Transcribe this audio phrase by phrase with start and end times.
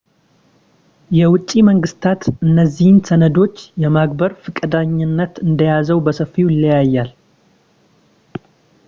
[1.17, 7.11] የውጭ መንግስታት እነዚህን ሰነዶች የማክበር ፈቃደኝነት እንደዚያው በሰፊው ይለያያል